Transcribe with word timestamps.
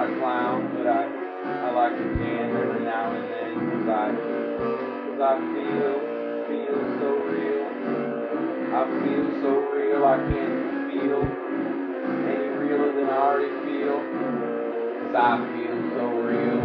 not 0.00 0.08
a 0.08 0.18
clown, 0.18 0.72
but 0.72 0.86
I 0.86 1.04
I 1.04 1.70
like 1.72 1.92
to 1.92 2.04
jam 2.16 2.56
every 2.56 2.84
now 2.84 3.12
and 3.12 3.24
then 3.28 3.52
because 3.68 3.88
I 3.88 4.06
I 5.20 5.36
feel 5.52 5.92
feel 6.48 6.78
so 6.96 7.08
real. 7.28 7.68
I 8.72 8.82
feel 8.96 9.24
so 9.44 9.52
real. 9.76 10.00
I 10.08 10.16
can't 10.24 10.56
feel 10.88 11.20
any 12.32 12.48
realer 12.48 12.96
than 12.96 13.08
I 13.12 13.18
already 13.28 13.52
feel. 13.68 14.00
Cause 15.04 15.14
I 15.20 15.36
feel 15.52 15.76
so 15.92 16.04
real. 16.24 16.60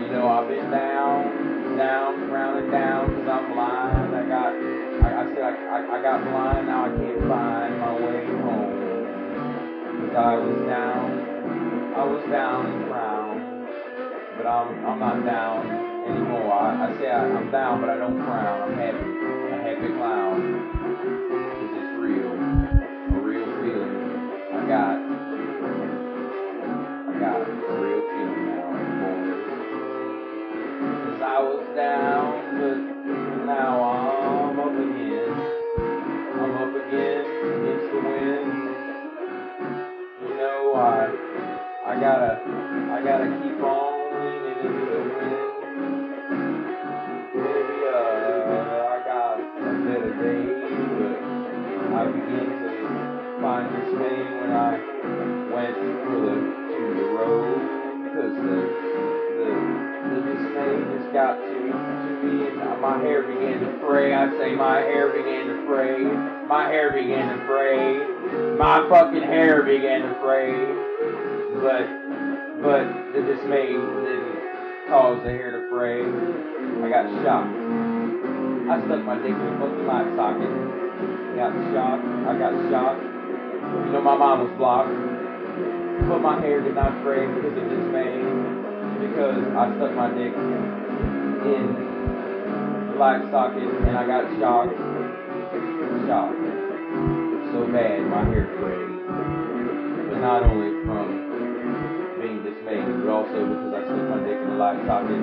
You 0.00 0.08
know 0.12 0.26
I've 0.26 0.48
been 0.48 0.70
down, 0.70 1.76
down, 1.76 2.30
round 2.30 2.64
and 2.64 2.70
down 2.72 3.12
cause 3.12 3.28
I'm 3.28 3.52
blind. 3.52 4.16
I 4.16 4.24
got, 4.24 4.52
I, 5.04 5.20
I 5.20 5.34
said 5.34 5.42
I, 5.44 5.52
I, 5.52 5.98
I 5.98 6.02
got 6.02 6.24
blind, 6.24 6.66
now 6.66 6.84
I 6.86 6.88
can't 6.96 7.20
find 7.28 7.78
my 7.78 7.92
way 8.00 8.24
home. 8.40 8.86
Cause 10.00 10.16
I 10.16 10.34
was 10.36 10.55
was 12.16 12.30
down 12.30 12.64
and 12.66 12.88
frown. 12.88 13.68
But 14.38 14.46
I'm, 14.46 14.86
I'm 14.86 14.98
not 14.98 15.24
down 15.24 15.66
anymore. 16.08 16.52
I, 16.52 16.88
I 16.88 16.96
say 16.96 17.10
I, 17.10 17.26
I'm 17.26 17.50
down, 17.50 17.80
but 17.82 17.90
I 17.90 17.98
don't 17.98 18.16
frown. 18.24 18.70
I'm 18.70 18.78
happy, 18.78 18.96
a 19.52 19.56
happy 19.60 19.88
clown. 19.92 20.40
Cause 21.28 21.72
it's 21.76 21.92
real, 22.00 22.32
a 22.32 23.20
real 23.20 23.44
feeling. 23.60 24.32
I 24.48 24.64
got, 24.66 24.96
I 27.04 27.20
got 27.20 27.36
a 27.36 27.52
real 27.84 28.00
feeling 28.08 28.46
now, 28.48 28.72
boys. 29.02 29.36
Cause 31.04 31.20
I 31.20 31.38
was 31.42 31.64
down, 31.76 32.32
but 32.56 32.78
now 33.44 33.85
I 41.96 41.98
gotta, 41.98 42.36
I 42.92 43.00
gotta 43.02 43.24
keep 43.40 43.56
on 43.64 44.12
leaning 44.20 44.60
into 44.68 44.84
the 44.84 45.00
wind. 45.16 45.48
Maybe, 47.32 47.76
uh, 47.88 47.96
I 48.84 49.00
got 49.00 49.40
a 49.40 49.42
better 49.80 50.12
day, 50.20 50.44
but 50.92 51.16
I 51.96 52.04
began 52.12 52.52
to 52.52 52.68
find 53.40 53.72
this 53.72 53.88
dismay 53.88 54.18
when 54.36 54.52
I 54.52 54.76
went 55.48 55.72
for 56.04 56.20
the, 56.20 56.36
to 56.68 56.80
the 57.00 57.06
road, 57.16 57.64
because 58.04 58.32
the, 58.44 58.56
the, 59.40 59.48
the 60.12 60.20
dismay 60.36 60.76
just 60.98 61.08
got 61.16 61.40
to, 61.40 61.48
to 61.48 62.10
me, 62.20 62.44
and 62.48 62.56
my 62.82 63.00
hair 63.00 63.22
began 63.22 63.56
to 63.60 63.72
fray. 63.80 64.12
I 64.12 64.28
say 64.36 64.54
my 64.54 64.80
hair 64.80 65.08
began 65.16 65.46
to 65.48 65.64
fray. 65.66 66.04
My 66.46 66.68
hair 66.68 66.92
began 66.92 67.38
to 67.38 67.46
fray. 67.46 68.04
My 68.58 68.86
fucking 68.90 69.22
hair 69.22 69.62
began 69.62 70.02
to 70.02 70.14
fray. 70.20 70.52
But, 71.56 71.88
but 72.60 72.84
the 73.12 73.22
dismay 73.24 73.72
didn't 73.72 74.88
cause 74.88 75.22
the 75.24 75.30
hair 75.30 75.50
to 75.52 75.68
fray. 75.70 76.04
I 76.04 76.88
got 76.88 77.08
shocked. 77.24 77.56
I 78.68 78.76
stuck 78.84 79.02
my 79.04 79.16
dick 79.16 79.32
in 79.32 79.58
fucking 79.58 79.86
light 79.86 80.12
socket. 80.16 80.52
Got 81.34 81.56
shocked. 81.72 82.04
I 82.28 82.38
got 82.38 82.52
shocked. 82.68 83.02
You 83.86 83.92
know 83.92 84.02
my 84.02 84.16
mom 84.16 84.44
was 84.44 84.52
blocked. 84.58 84.92
But 86.08 86.20
my 86.20 86.38
hair 86.40 86.60
did 86.60 86.74
not 86.74 87.02
fray 87.02 87.26
because 87.26 87.56
of 87.56 87.68
dismay. 87.68 88.20
Because 89.00 89.40
I 89.56 89.72
stuck 89.76 89.94
my 89.96 90.12
dick 90.12 90.36
in 90.36 91.72
the 92.92 92.96
light 92.98 93.24
socket 93.30 93.64
and 93.64 93.96
I 93.96 94.06
got 94.06 94.28
shocked. 94.38 94.76
Shocked. 96.06 96.36
So 97.52 97.66
bad 97.72 98.04
my 98.06 98.24
hair 98.28 98.46
frayed. 98.60 99.25
Because 103.44 103.72
I 103.74 103.80
stuck 103.84 104.04
my 104.08 104.18
dick 104.24 104.38
in 104.40 104.48
the 104.48 104.56
light 104.56 104.80
socket. 104.86 105.20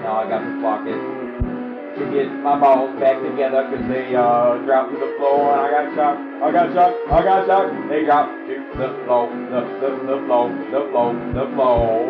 Now 0.00 0.22
I 0.22 0.28
got 0.28 0.40
to 0.40 0.52
flock 0.60 0.86
it 0.86 1.00
to 1.96 2.04
get 2.12 2.28
my 2.44 2.60
balls 2.60 2.92
back 3.00 3.16
together 3.22 3.68
because 3.68 3.88
they 3.88 4.14
uh, 4.14 4.56
dropped 4.68 4.92
to 4.92 4.98
the 5.00 5.16
floor 5.16 5.52
and 5.56 5.60
I 5.64 5.68
got 5.72 5.94
shocked. 5.96 6.20
I 6.44 6.52
got 6.52 6.72
shocked. 6.76 6.96
I 7.08 7.22
got 7.24 7.46
shocked. 7.46 7.72
They 7.88 8.04
dropped 8.04 8.36
to 8.48 8.54
the 8.76 8.88
floor, 9.04 9.32
the 9.32 9.60
the 9.80 9.90
the 10.04 10.18
floor, 10.28 10.52
the 10.70 10.82
floor, 10.92 11.14
the 11.32 11.46
floor. 11.56 12.04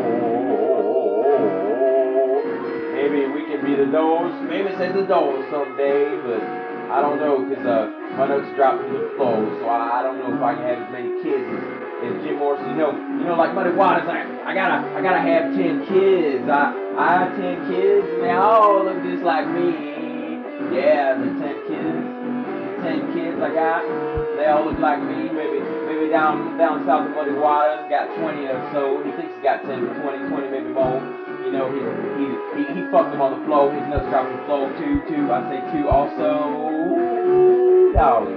Maybe 2.99 3.31
we 3.31 3.47
can 3.47 3.63
be 3.65 3.77
the 3.79 3.87
doors. 3.87 4.35
Maybe 4.51 4.75
say 4.77 4.91
the 4.91 5.07
doors 5.07 5.47
someday, 5.51 6.19
but 6.27 6.66
I 6.87 7.03
don't 7.03 7.19
know 7.19 7.43
because 7.43 7.67
uh, 7.67 7.91
my 8.15 8.31
notes 8.31 8.47
dropped 8.55 8.87
to 8.87 8.93
the 8.95 9.11
floor, 9.19 9.43
so 9.59 9.67
I, 9.67 10.01
I 10.01 10.03
don't 10.07 10.23
know 10.23 10.31
if 10.31 10.43
I 10.43 10.55
can 10.55 10.65
have 10.65 10.81
as 10.87 10.91
many 10.95 11.11
kids 11.19 11.43
as, 11.43 11.63
as 12.07 12.15
Jim 12.23 12.39
Morrison. 12.39 12.71
You 12.71 12.79
know, 12.79 12.91
you 12.95 13.25
know, 13.27 13.35
like 13.35 13.55
Muddy 13.59 13.75
Waters. 13.75 14.07
I, 14.07 14.23
I 14.47 14.55
gotta, 14.55 14.87
I 14.95 15.03
gotta 15.03 15.19
have 15.21 15.51
ten 15.59 15.83
kids. 15.91 16.47
I, 16.47 16.71
I 16.95 17.07
have 17.27 17.31
ten 17.35 17.57
kids, 17.67 18.07
and 18.07 18.23
they 18.23 18.35
all 18.39 18.87
look 18.87 19.03
just 19.03 19.27
like 19.27 19.51
me. 19.51 19.97
Yeah, 20.71 21.19
the 21.19 21.29
ten 21.43 21.57
kids, 21.67 21.99
the 21.99 22.71
ten 22.87 22.99
kids 23.13 23.37
I 23.43 23.51
got, 23.51 23.83
they 24.39 24.47
all 24.47 24.65
look 24.71 24.79
like 24.79 25.03
me. 25.03 25.27
Maybe, 25.27 25.59
maybe 25.91 26.07
down, 26.09 26.55
down 26.57 26.87
south 26.87 27.11
of 27.11 27.19
Muddy 27.19 27.35
Waters, 27.35 27.91
got 27.91 28.15
twenty 28.15 28.47
or 28.47 28.63
so. 28.71 29.03
He 29.03 29.11
thinks 29.19 29.35
he 29.35 29.43
got 29.43 29.67
10, 29.67 29.75
20, 29.75 30.31
20, 30.31 30.49
maybe 30.55 30.71
more. 30.71 31.03
You 31.47 31.53
know, 31.55 31.71
he, 31.71 31.79
he, 32.19 32.27
he, 32.59 32.63
he 32.75 32.81
fucked 32.91 33.13
them 33.15 33.23
on 33.23 33.39
the 33.39 33.43
floor. 33.47 33.71
His 33.71 33.87
nuts 33.87 34.07
dropped 34.11 34.31
on 34.31 34.37
the 34.39 34.45
floor 34.51 34.67
too, 34.83 34.99
too. 35.07 35.31
I 35.31 35.47
say 35.47 35.61
two 35.71 35.87
also. 35.87 36.76
Dog. 37.97 38.36